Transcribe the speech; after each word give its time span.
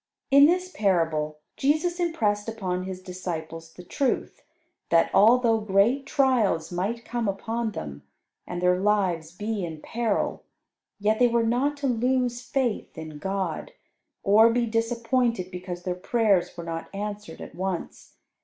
In 0.31 0.45
this 0.47 0.67
parable 0.67 1.37
Jesus 1.57 1.99
impressed 1.99 2.49
upon 2.49 2.85
his 2.85 3.03
disciples 3.03 3.71
the 3.71 3.83
truth 3.83 4.41
that, 4.89 5.11
although 5.13 5.59
great 5.59 6.07
trials 6.07 6.71
might 6.71 7.05
come 7.05 7.27
upon 7.27 7.73
them, 7.73 8.01
and 8.47 8.63
their 8.63 8.79
lives 8.79 9.31
be 9.31 9.63
in 9.63 9.79
peril, 9.79 10.41
yet 10.99 11.19
they 11.19 11.27
were 11.27 11.45
not 11.45 11.77
to 11.77 11.85
lose 11.87 12.41
faith 12.41 12.97
in 12.97 13.19
God, 13.19 13.73
or 14.23 14.49
be 14.51 14.65
disappointed 14.65 15.51
because 15.51 15.83
their 15.83 15.93
prayers 15.93 16.57
were 16.57 16.63
not 16.63 16.89
answered 16.95 17.39
at 17.39 17.53
once. 17.53 18.15